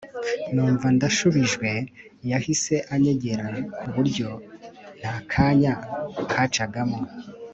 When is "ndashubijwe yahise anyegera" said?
0.95-3.47